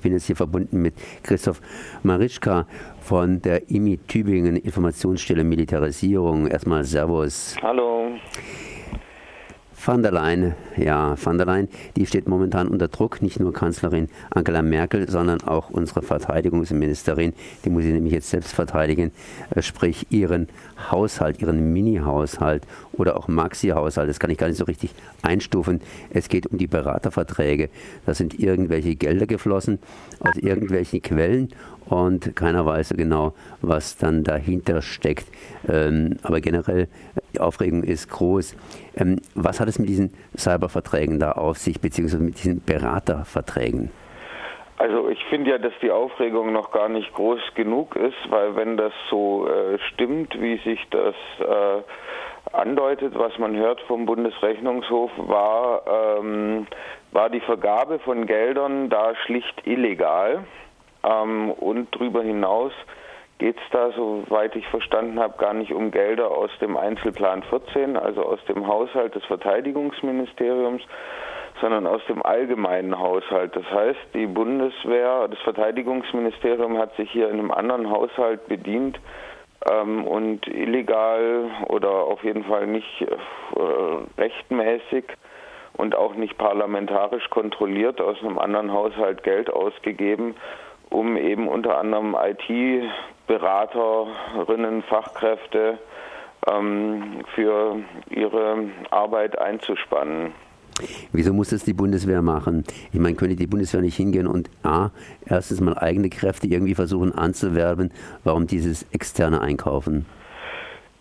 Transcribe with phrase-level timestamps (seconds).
[0.00, 1.60] Ich bin jetzt hier verbunden mit Christoph
[2.04, 2.66] Marischka
[3.02, 6.46] von der IMI Tübingen Informationsstelle Militarisierung.
[6.46, 7.54] Erstmal Servus.
[7.60, 8.12] Hallo.
[9.82, 14.08] Van der Leyen, ja, van der Leyen, die steht momentan unter Druck, nicht nur Kanzlerin
[14.28, 17.32] Angela Merkel, sondern auch unsere Verteidigungsministerin,
[17.64, 19.10] die muss sie nämlich jetzt selbst verteidigen,
[19.54, 20.48] äh, sprich ihren
[20.90, 24.90] Haushalt, ihren Mini-Haushalt oder auch Maxi-Haushalt, das kann ich gar nicht so richtig
[25.22, 25.80] einstufen.
[26.10, 27.70] Es geht um die Beraterverträge.
[28.04, 29.78] Da sind irgendwelche Gelder geflossen
[30.20, 31.48] aus irgendwelchen Quellen
[31.86, 35.26] und keiner weiß so genau, was dann dahinter steckt.
[35.68, 36.88] Ähm, aber generell,
[37.34, 38.54] die Aufregung ist groß.
[38.96, 43.90] Ähm, was hat es mit diesen Cyberverträgen da auf sich, beziehungsweise mit diesen Beraterverträgen?
[44.78, 48.78] Also ich finde ja, dass die Aufregung noch gar nicht groß genug ist, weil wenn
[48.78, 51.82] das so äh, stimmt, wie sich das äh,
[52.56, 56.66] andeutet, was man hört vom Bundesrechnungshof, war, ähm,
[57.12, 60.44] war die Vergabe von Geldern da schlicht illegal.
[61.04, 62.72] Ähm, und darüber hinaus
[63.40, 67.96] geht es da, soweit ich verstanden habe, gar nicht um Gelder aus dem Einzelplan 14,
[67.96, 70.82] also aus dem Haushalt des Verteidigungsministeriums,
[71.60, 73.56] sondern aus dem allgemeinen Haushalt.
[73.56, 79.00] Das heißt, die Bundeswehr, das Verteidigungsministerium hat sich hier in einem anderen Haushalt bedient
[79.70, 85.04] ähm, und illegal oder auf jeden Fall nicht äh, rechtmäßig
[85.78, 90.34] und auch nicht parlamentarisch kontrolliert aus einem anderen Haushalt Geld ausgegeben
[90.90, 95.78] um eben unter anderem IT-Beraterinnen, Fachkräfte
[96.50, 97.76] ähm, für
[98.10, 100.34] ihre Arbeit einzuspannen.
[101.12, 102.64] Wieso muss das die Bundeswehr machen?
[102.92, 104.90] Ich meine, könnte die Bundeswehr nicht hingehen und A,
[105.26, 107.92] erstens mal eigene Kräfte irgendwie versuchen anzuwerben?
[108.24, 110.06] Warum dieses externe Einkaufen?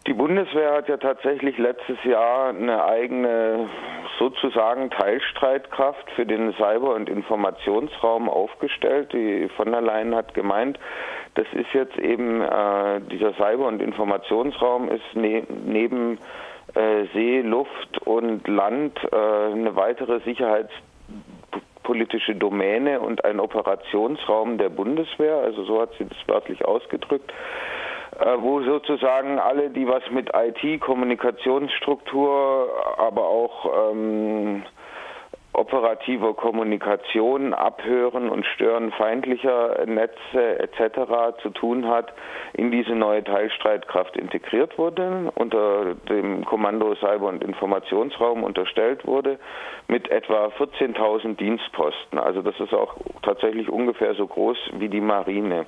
[0.10, 3.70] Die Bundeswehr hat ja tatsächlich letztes Jahr eine eigene
[4.18, 9.14] sozusagen Teilstreitkraft für den Cyber- und Informationsraum aufgestellt.
[9.14, 10.80] Die von der Leyen hat gemeint,
[11.36, 16.18] das ist jetzt eben äh, dieser Cyber- und Informationsraum ist ne neben
[16.74, 25.36] äh, See, Luft und Land äh, eine weitere sicherheitspolitische Domäne und ein Operationsraum der Bundeswehr.
[25.36, 27.32] Also so hat sie das wörtlich ausgedrückt.
[28.18, 34.64] Äh, wo sozusagen alle, die was mit IT, Kommunikationsstruktur, aber auch ähm,
[35.54, 41.42] operativer Kommunikation, Abhören und Stören feindlicher Netze etc.
[41.42, 42.14] zu tun hat,
[42.54, 49.38] in diese neue Teilstreitkraft integriert wurde, unter dem Kommando Cyber- und Informationsraum unterstellt wurde,
[49.88, 52.20] mit etwa 14.000 Dienstposten.
[52.20, 55.66] Also das ist auch tatsächlich ungefähr so groß wie die Marine.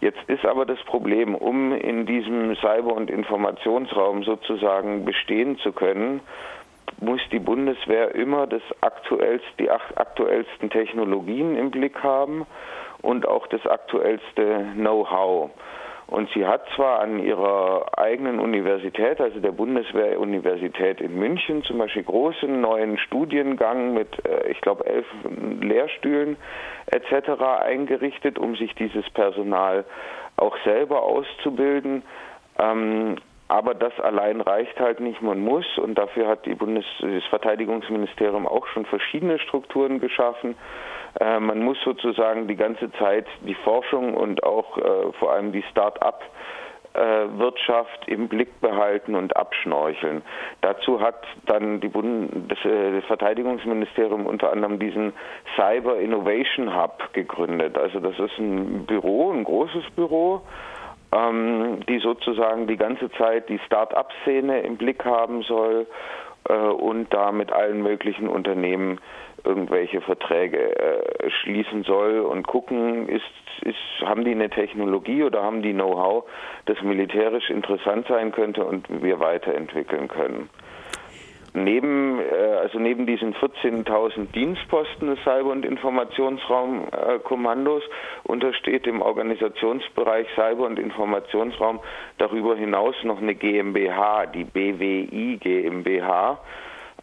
[0.00, 6.20] Jetzt ist aber das Problem, um in diesem Cyber- und Informationsraum sozusagen bestehen zu können,
[7.00, 12.46] muss die Bundeswehr immer das aktuellste, die aktuellsten Technologien im Blick haben
[13.02, 15.50] und auch das aktuellste Know-how.
[16.10, 22.02] Und sie hat zwar an ihrer eigenen Universität, also der Bundeswehruniversität in München, zum Beispiel
[22.02, 25.06] großen neuen Studiengang mit, äh, ich glaube, elf
[25.60, 26.36] Lehrstühlen
[26.86, 27.40] etc.
[27.60, 29.84] eingerichtet, um sich dieses Personal
[30.36, 32.02] auch selber auszubilden.
[33.50, 38.64] Aber das allein reicht halt nicht, man muss und dafür hat Bundes das Verteidigungsministerium auch
[38.68, 40.54] schon verschiedene Strukturen geschaffen.
[41.18, 45.64] Äh, man muss sozusagen die ganze Zeit die Forschung und auch äh, vor allem die
[45.64, 46.22] Start-up
[46.94, 47.00] äh,
[47.38, 50.22] Wirtschaft im Blick behalten und abschnorcheln.
[50.60, 55.12] Dazu hat dann Bund das, äh, das, Verteidigungsministerium unter anderem diesen
[55.56, 57.76] Cyber Innovation Hub gegründet.
[57.76, 60.42] Also das ist ein Büro, ein großes Büro,
[61.12, 65.86] ähm, die sozusagen die ganze Zeit die Start-up-Szene im Blick haben soll
[66.48, 69.00] äh, und da mit allen möglichen Unternehmen
[69.44, 73.22] irgendwelche Verträge äh, schließen soll und gucken, ist,
[73.62, 76.24] ist, haben die eine Technologie oder haben die Know-how,
[76.66, 80.50] das militärisch interessant sein könnte und wir weiterentwickeln können.
[81.52, 87.82] Neben, äh, also neben diesen 14.000 Dienstposten des Cyber- und Informationsraumkommandos
[88.22, 91.80] untersteht im Organisationsbereich Cyber- und Informationsraum
[92.18, 96.38] darüber hinaus noch eine GmbH, die BWI GmbH,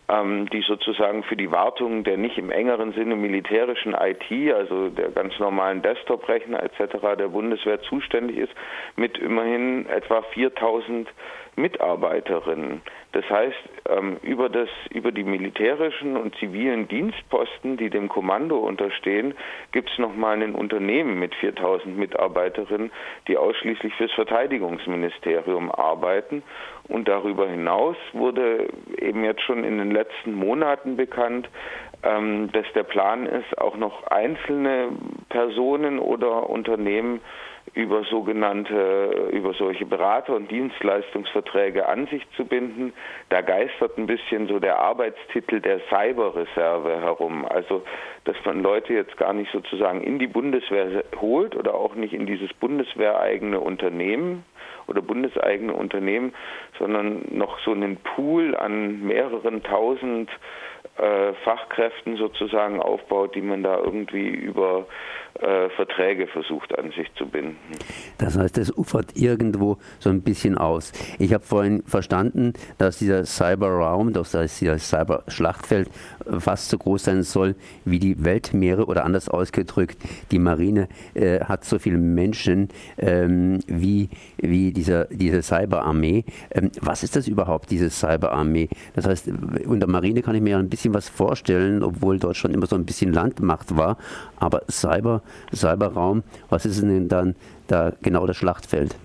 [0.10, 5.10] ähm, die sozusagen für die Wartung der nicht im engeren Sinne militärischen IT, also der
[5.12, 7.18] ganz normalen Desktop-Rechner etc.
[7.18, 8.54] der Bundeswehr zuständig ist,
[8.96, 11.10] mit immerhin etwa 4000
[11.58, 12.82] Mitarbeiterinnen.
[13.14, 13.58] Das heißt,
[13.90, 19.34] ähm, über, das, über die militärischen und zivilen Dienstposten, die dem Kommando unterstehen,
[19.72, 22.92] gibt es nochmal ein Unternehmen mit 4000 Mitarbeiterinnen,
[23.28, 26.44] die ausschließlich fürs Verteidigungsministerium arbeiten.
[26.90, 28.68] Und darüber hinaus wurde
[28.98, 31.50] eben jetzt schon in den letzten Monaten bekannt,
[32.04, 34.90] ähm, dass der Plan ist, auch noch einzelne
[35.30, 37.20] Personen oder Unternehmen
[37.74, 42.94] über sogenannte, über solche Berater- und Dienstleistungsverträge an sich zu binden.
[43.30, 47.46] Da geistert ein bisschen so der Arbeitstitel der Cyberreserve herum.
[47.46, 47.84] Also,
[48.24, 52.26] dass man Leute jetzt gar nicht sozusagen in die Bundeswehr holt oder auch nicht in
[52.26, 54.46] dieses bundeswehreigene Unternehmen
[54.88, 56.34] oder bundeseigene Unternehmen,
[56.80, 60.30] sondern noch so einen Pool an mehreren tausend
[60.98, 64.88] äh, Fachkräften sozusagen aufbaut, die man da irgendwie über
[65.40, 67.58] äh, Verträge versucht an sich zu binden.
[68.18, 70.92] Das heißt, es ufert irgendwo so ein bisschen aus.
[71.20, 75.90] Ich habe vorhin verstanden, dass dieser Cyberraum, dass dieser Cyber-Schlachtfeld
[76.26, 77.56] äh, fast so groß sein soll
[77.86, 79.98] wie die Weltmeere oder anders ausgedrückt,
[80.32, 84.10] die Marine äh, hat so viele Menschen ähm, wie,
[84.50, 86.26] wie dieser, diese Cyberarmee.
[86.52, 88.70] Ähm, was ist das überhaupt, diese Cyberarmee?
[88.96, 89.30] Das heißt,
[89.68, 92.86] unter Marine kann ich mir ja ein bisschen was vorstellen, obwohl Deutschland immer so ein
[92.86, 93.98] bisschen Landmacht war,
[94.40, 95.22] aber Cyber
[95.54, 96.24] Cyberraum.
[96.50, 97.36] Was ist denn dann
[97.68, 98.96] da genau das Schlachtfeld?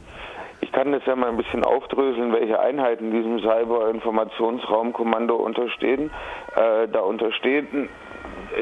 [0.62, 6.10] Ich kann das ja mal ein bisschen aufdröseln, welche Einheiten diesem Cyber-Informationsraumkommando unterstehen.
[6.56, 7.88] Äh, da unterstehen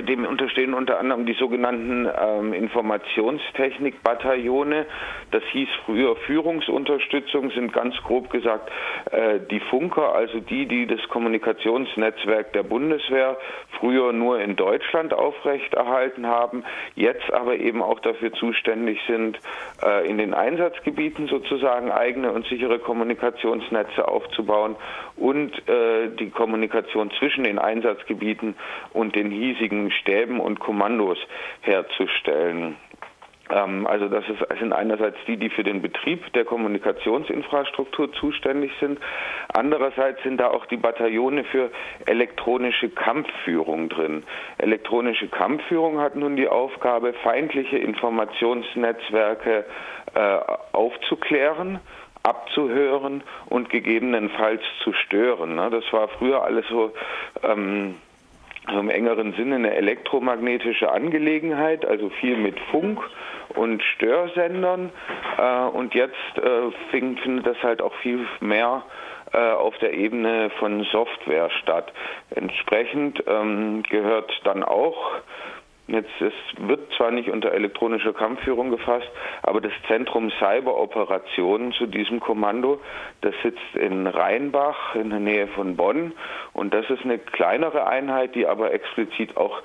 [0.06, 4.87] dem unterstehen unter anderem die sogenannten ähm, Informationstechnikbataillone.
[5.31, 8.69] Das hieß früher Führungsunterstützung, sind ganz grob gesagt
[9.10, 13.38] äh, die Funker, also die, die das Kommunikationsnetzwerk der Bundeswehr
[13.78, 16.64] früher nur in Deutschland aufrechterhalten haben,
[16.94, 19.38] jetzt aber eben auch dafür zuständig sind,
[19.82, 24.76] äh, in den Einsatzgebieten sozusagen eigene und sichere Kommunikationsnetze aufzubauen
[25.16, 27.79] und äh, die Kommunikation zwischen den Einsatzgebieten
[28.92, 31.18] und den hiesigen Stäben und Kommandos
[31.60, 32.76] herzustellen.
[33.50, 34.24] Ähm, also das
[34.58, 38.98] sind einerseits die, die für den Betrieb der Kommunikationsinfrastruktur zuständig sind.
[39.52, 41.70] Andererseits sind da auch die Bataillone für
[42.06, 44.24] elektronische Kampfführung drin.
[44.58, 49.64] Elektronische Kampfführung hat nun die Aufgabe, feindliche Informationsnetzwerke
[50.14, 50.38] äh,
[50.72, 51.80] aufzuklären
[52.22, 55.55] abzuhören und gegebenenfalls zu stören.
[55.55, 55.70] Ne?
[55.70, 56.93] Das war früher alles so
[57.43, 57.96] ähm,
[58.69, 63.00] im engeren Sinne eine elektromagnetische Angelegenheit, also viel mit Funk
[63.55, 64.90] und Störsendern.
[65.38, 68.82] Äh, und jetzt äh, findet das halt auch viel mehr
[69.32, 71.93] äh, auf der Ebene von Software statt.
[72.34, 75.12] Entsprechend ähm, gehört dann auch
[75.90, 79.10] Jetzt es wird zwar nicht unter elektronischer Kampfführung gefasst,
[79.42, 82.81] aber das Zentrum Cyberoperationen zu diesem Kommando,
[83.22, 86.12] das sitzt in Rheinbach in der Nähe von Bonn.
[86.52, 89.62] Und das ist eine kleinere Einheit, die aber explizit auch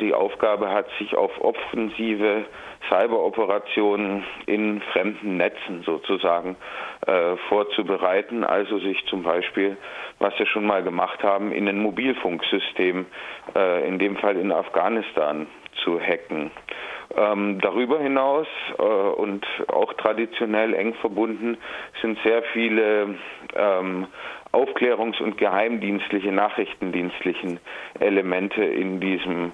[0.00, 2.44] die Aufgabe hat, sich auf offensive
[2.88, 6.56] Cyberoperationen in fremden Netzen sozusagen
[7.06, 9.76] äh, vorzubereiten, also sich zum Beispiel,
[10.18, 13.06] was wir schon mal gemacht haben, in ein Mobilfunksystem,
[13.54, 15.46] äh, in dem Fall in Afghanistan,
[15.84, 16.50] zu hacken.
[17.16, 18.46] Ähm, darüber hinaus
[18.78, 21.56] äh, und auch traditionell eng verbunden
[22.02, 23.16] sind sehr viele
[23.54, 24.06] ähm,
[24.56, 27.60] aufklärungs- und geheimdienstliche, nachrichtendienstlichen
[28.00, 29.52] Elemente in diesem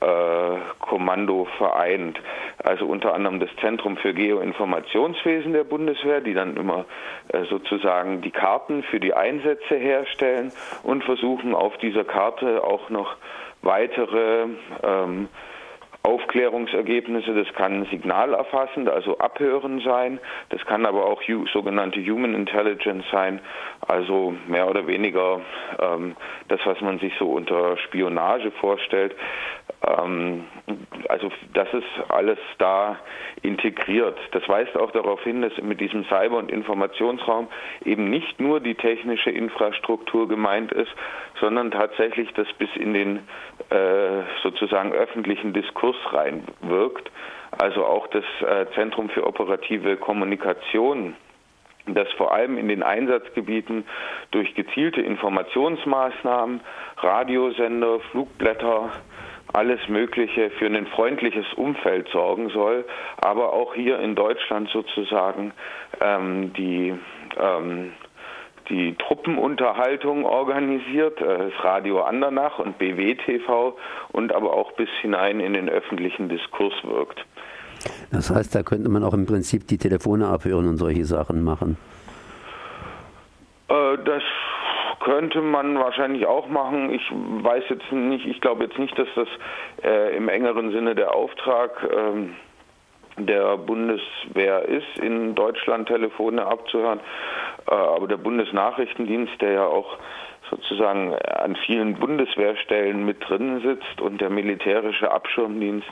[0.00, 2.20] äh, Kommando vereint.
[2.62, 6.84] Also unter anderem das Zentrum für Geoinformationswesen der Bundeswehr, die dann immer
[7.28, 10.52] äh, sozusagen die Karten für die Einsätze herstellen
[10.82, 13.16] und versuchen auf dieser Karte auch noch
[13.62, 14.46] weitere
[14.82, 15.28] ähm,
[16.04, 20.18] Aufklärungsergebnisse, das kann signalerfassend, also abhören sein,
[20.48, 23.40] das kann aber auch sogenannte Human Intelligence sein,
[23.86, 25.40] also mehr oder weniger
[25.78, 26.16] ähm,
[26.48, 29.14] das, was man sich so unter Spionage vorstellt.
[29.86, 30.44] Ähm,
[31.08, 32.98] also das ist alles da
[33.42, 34.18] integriert.
[34.32, 37.48] Das weist auch darauf hin, dass mit diesem Cyber- und Informationsraum
[37.84, 40.90] eben nicht nur die technische Infrastruktur gemeint ist,
[41.40, 43.16] sondern tatsächlich das bis in den
[43.70, 47.10] äh, sozusagen öffentlichen Diskurs reinwirkt.
[47.50, 51.14] Also auch das äh, Zentrum für operative Kommunikation
[51.86, 53.84] das vor allem in den Einsatzgebieten
[54.30, 56.60] durch gezielte Informationsmaßnahmen,
[56.98, 58.90] Radiosender, Flugblätter,
[59.52, 62.84] alles Mögliche für ein freundliches Umfeld sorgen soll,
[63.20, 65.52] aber auch hier in Deutschland sozusagen
[66.00, 66.94] ähm, die
[67.38, 67.92] ähm,
[68.68, 73.74] die Truppenunterhaltung organisiert, äh, das Radio Andernach und BWTV
[74.12, 77.24] und aber auch bis hinein in den öffentlichen Diskurs wirkt.
[78.10, 81.76] Das heißt, da könnte man auch im Prinzip die Telefone abhören und solche Sachen machen.
[83.68, 84.22] Äh, das
[85.00, 86.92] könnte man wahrscheinlich auch machen.
[86.92, 89.28] Ich weiß jetzt nicht, ich glaube jetzt nicht, dass das
[89.82, 92.34] äh, im engeren Sinne der Auftrag ähm,
[93.16, 97.00] der Bundeswehr ist, in Deutschland Telefone abzuhören.
[97.68, 99.98] Äh, aber der Bundesnachrichtendienst, der ja auch
[100.52, 105.86] sozusagen an vielen Bundeswehrstellen mit drin sitzt und der militärische Abschirmdienst,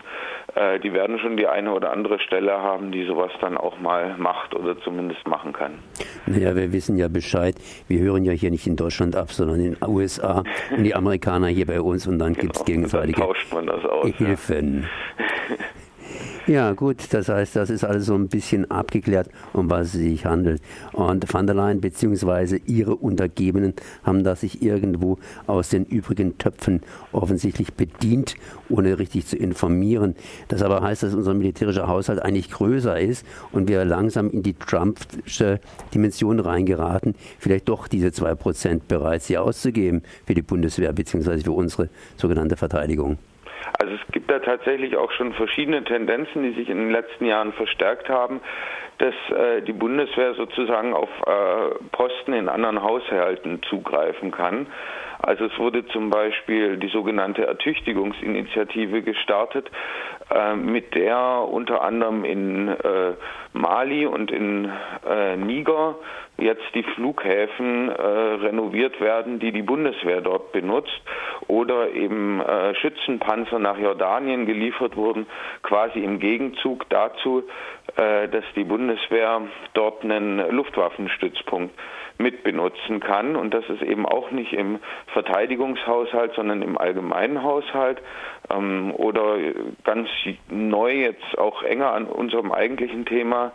[0.55, 4.17] äh, die werden schon die eine oder andere Stelle haben, die sowas dann auch mal
[4.19, 5.79] macht oder zumindest machen kann.
[6.27, 7.55] Naja, wir wissen ja Bescheid.
[7.89, 10.43] Wir hören ja hier nicht in Deutschland ab, sondern in den USA
[10.77, 13.23] und die Amerikaner hier bei uns und dann genau, gibt es gegenseitige
[14.19, 14.87] Hilfen.
[15.49, 15.57] Ja.
[16.47, 20.25] Ja, gut, das heißt, das ist alles so ein bisschen abgeklärt, um was es sich
[20.25, 20.63] handelt.
[20.93, 22.61] Und Van der Leyen bzw.
[22.67, 26.81] ihre Untergebenen haben da sich irgendwo aus den übrigen Töpfen
[27.13, 28.37] offensichtlich bedient,
[28.71, 30.17] ohne richtig zu informieren.
[30.49, 34.55] Das aber heißt, dass unser militärischer Haushalt eigentlich größer ist und wir langsam in die
[34.55, 35.61] Trumpsche
[35.93, 41.41] Dimension reingeraten, vielleicht doch diese 2% bereit sie auszugeben für die Bundeswehr bzw.
[41.41, 43.19] für unsere sogenannte Verteidigung.
[43.79, 47.53] Also es gibt da tatsächlich auch schon verschiedene Tendenzen, die sich in den letzten Jahren
[47.53, 48.41] verstärkt haben,
[48.99, 54.67] dass äh, die Bundeswehr sozusagen auf äh, Posten in anderen Haushalten zugreifen kann.
[55.23, 59.71] Also es wurde zum Beispiel die sogenannte Ertüchtigungsinitiative gestartet,
[60.31, 63.15] äh, mit der unter anderem in äh,
[63.53, 64.71] Mali und in
[65.09, 65.97] äh, Niger
[66.39, 71.01] jetzt die Flughäfen äh, renoviert werden, die die Bundeswehr dort benutzt
[71.49, 75.27] oder eben äh, Schützenpanzer nach Jordanien geliefert wurden,
[75.63, 77.45] quasi im Gegenzug dazu,
[77.97, 79.43] äh, dass die Bundeswehr
[79.75, 81.75] dort einen Luftwaffenstützpunkt
[82.21, 83.37] mitbenutzen kann.
[83.37, 88.01] Und das ist eben auch nicht im Verteidigungshaushalt, sondern im allgemeinen Haushalt.
[88.51, 89.37] Ähm, oder
[89.85, 90.09] ganz
[90.49, 93.53] neu jetzt auch enger an unserem eigentlichen Thema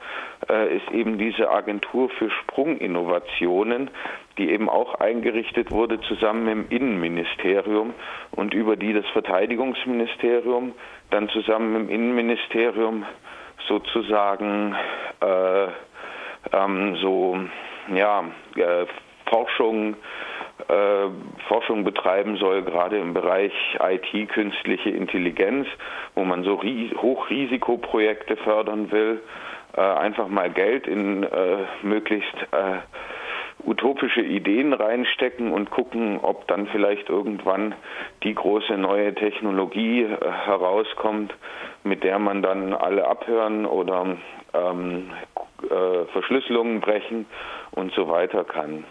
[0.50, 3.90] äh, ist eben diese Agentur für Sprunginnovationen,
[4.38, 7.94] die eben auch eingerichtet wurde zusammen im Innenministerium
[8.32, 10.74] und über die das Verteidigungsministerium
[11.10, 13.06] dann zusammen im Innenministerium
[13.68, 14.76] sozusagen
[15.22, 15.68] äh,
[16.52, 17.40] ähm, so
[17.94, 18.24] ja,
[18.56, 18.86] äh,
[19.30, 19.96] Forschung,
[20.68, 21.08] äh,
[21.48, 25.68] Forschung betreiben soll, gerade im Bereich IT, künstliche Intelligenz,
[26.14, 29.22] wo man so Hochrisikoprojekte fördern will,
[29.76, 32.80] äh, einfach mal Geld in äh, möglichst äh,
[33.66, 37.74] utopische Ideen reinstecken und gucken, ob dann vielleicht irgendwann
[38.24, 40.08] die große neue Technologie
[40.46, 41.34] herauskommt,
[41.84, 44.18] mit der man dann alle abhören oder
[44.54, 45.10] ähm,
[45.70, 47.26] äh, Verschlüsselungen brechen
[47.72, 48.84] und so weiter kann.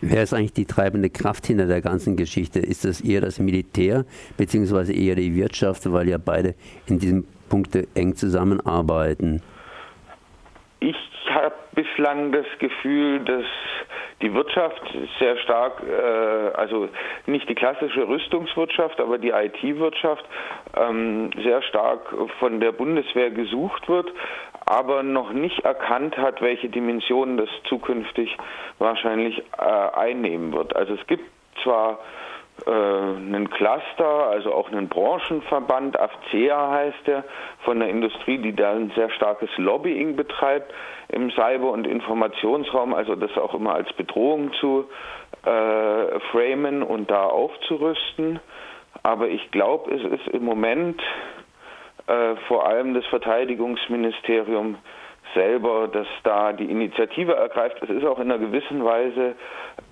[0.00, 2.58] Wer ist eigentlich die treibende Kraft hinter der ganzen Geschichte?
[2.58, 4.04] Ist das eher das Militär
[4.36, 6.54] beziehungsweise eher die Wirtschaft, weil ja beide
[6.86, 9.42] in diesem Punkt eng zusammenarbeiten?
[10.80, 10.96] Ich
[11.30, 13.44] habe bislang das Gefühl, dass
[14.22, 14.82] die Wirtschaft
[15.18, 16.88] sehr stark, äh, also
[17.26, 20.24] nicht die klassische Rüstungswirtschaft, aber die IT-Wirtschaft
[20.76, 24.10] ähm, sehr stark von der Bundeswehr gesucht wird,
[24.66, 28.36] aber noch nicht erkannt hat, welche Dimensionen das zukünftig
[28.78, 30.74] wahrscheinlich äh, einnehmen wird.
[30.74, 31.24] Also es gibt
[31.62, 31.98] zwar
[32.66, 37.24] äh, einen Cluster, also auch einen Branchenverband, AFCEA heißt der,
[37.64, 40.72] von der Industrie, die da ein sehr starkes Lobbying betreibt
[41.08, 44.88] im Cyber- und Informationsraum, also das auch immer als Bedrohung zu
[45.44, 48.40] äh, framen und da aufzurüsten.
[49.02, 51.02] Aber ich glaube, es ist im Moment
[52.06, 54.76] äh, vor allem das Verteidigungsministerium
[55.34, 57.82] selber, das da die Initiative ergreift.
[57.82, 59.34] Es ist auch in einer gewissen Weise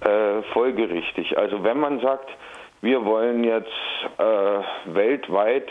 [0.01, 1.37] äh, folgerichtig.
[1.37, 2.29] Also wenn man sagt,
[2.81, 3.69] wir wollen jetzt
[4.19, 5.69] äh, weltweit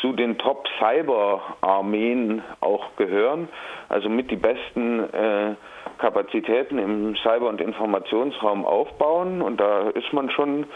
[0.00, 3.48] zu den Top-Cyber-Armeen auch gehören,
[3.88, 5.54] also mit die besten äh,
[5.98, 9.42] Kapazitäten im Cyber- und Informationsraum aufbauen.
[9.42, 10.66] Und da ist man schon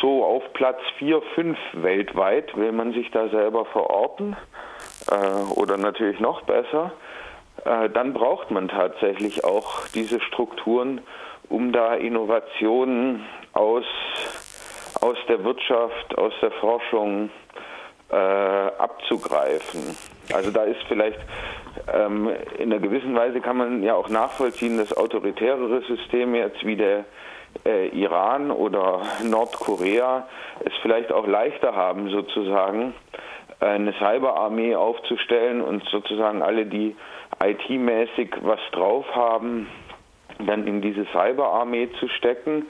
[0.00, 4.36] so auf Platz 4, 5 weltweit, will man sich da selber verorten
[5.10, 6.92] äh, oder natürlich noch besser.
[7.64, 11.00] Äh, dann braucht man tatsächlich auch diese Strukturen,
[11.48, 13.84] um da Innovationen aus
[15.00, 17.28] aus der Wirtschaft, aus der Forschung
[18.10, 19.96] äh, abzugreifen.
[20.32, 21.18] Also da ist vielleicht
[21.92, 26.76] ähm, in einer gewissen Weise kann man ja auch nachvollziehen, dass autoritärere Systeme jetzt wie
[26.76, 27.04] der
[27.66, 30.26] äh, Iran oder Nordkorea
[30.64, 32.94] es vielleicht auch leichter haben, sozusagen
[33.60, 36.96] eine Cyberarmee aufzustellen und sozusagen alle, die
[37.48, 39.66] IT-mäßig was drauf haben,
[40.38, 42.66] dann in diese Cyberarmee zu stecken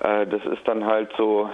[0.00, 1.50] äh, das ist dann halt so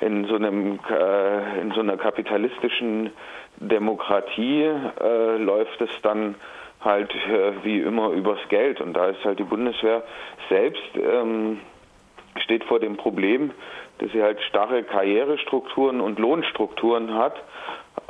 [0.00, 3.10] in so einem äh, in so einer kapitalistischen
[3.56, 6.34] Demokratie äh, läuft es dann
[6.80, 8.80] halt äh, wie immer übers Geld.
[8.80, 10.02] Und da ist halt die Bundeswehr
[10.48, 11.60] selbst ähm,
[12.42, 13.52] steht vor dem Problem,
[13.98, 17.36] dass sie halt starre Karrierestrukturen und Lohnstrukturen hat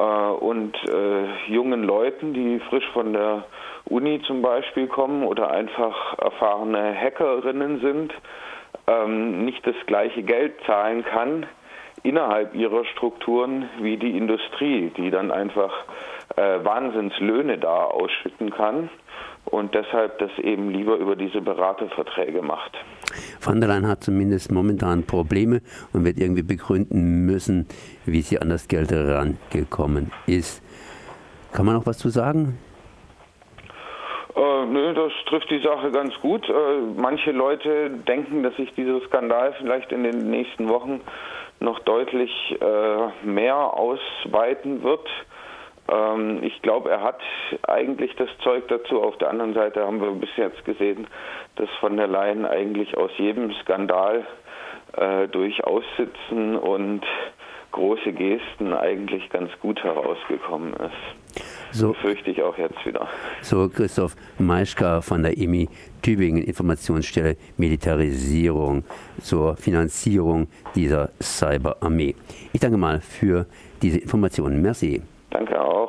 [0.03, 3.45] und äh, jungen Leuten, die frisch von der
[3.87, 8.15] Uni zum Beispiel kommen oder einfach erfahrene Hackerinnen sind,
[8.87, 11.47] ähm, nicht das gleiche Geld zahlen kann
[12.03, 15.73] innerhalb ihrer Strukturen wie die Industrie, die dann einfach
[16.37, 18.91] äh, Wahnsinnslöhne da ausschütten kann
[19.45, 22.73] und deshalb das eben lieber über diese Beraterverträge macht.
[23.41, 25.61] Van der Leyen hat zumindest momentan Probleme
[25.93, 27.67] und wird irgendwie begründen müssen,
[28.07, 30.63] wie sie an das Geld herangekommen ist.
[31.53, 32.59] Kann man noch was zu sagen?
[34.35, 36.49] Äh, nö, das trifft die Sache ganz gut.
[36.49, 36.53] Äh,
[36.97, 41.01] manche Leute denken, dass sich dieser Skandal vielleicht in den nächsten Wochen
[41.61, 45.09] noch deutlich äh, mehr ausweiten wird.
[45.89, 47.21] Ähm, ich glaube, er hat
[47.67, 49.03] eigentlich das Zeug dazu.
[49.03, 51.07] Auf der anderen Seite haben wir bis jetzt gesehen,
[51.57, 54.27] dass von der Leyen eigentlich aus jedem Skandal
[54.97, 57.03] äh, durch Aussitzen und
[57.73, 61.43] große Gesten eigentlich ganz gut herausgekommen ist.
[61.73, 63.09] So fürchte ich auch jetzt wieder.
[63.43, 65.69] So Christoph Maischka von der EMI
[66.01, 68.85] Tübingen Informationsstelle Militarisierung
[69.21, 72.15] zur Finanzierung dieser Cyberarmee.
[72.53, 73.47] Ich danke mal für
[73.83, 74.63] diese Informationen.
[74.63, 75.03] Merci.
[75.35, 75.84] Danke auch.